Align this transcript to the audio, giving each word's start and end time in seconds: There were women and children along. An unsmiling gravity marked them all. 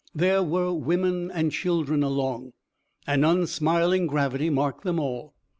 There 0.15 0.41
were 0.41 0.73
women 0.73 1.29
and 1.29 1.51
children 1.51 2.01
along. 2.01 2.53
An 3.05 3.23
unsmiling 3.23 4.07
gravity 4.07 4.49
marked 4.49 4.83
them 4.83 4.99
all. 4.99 5.35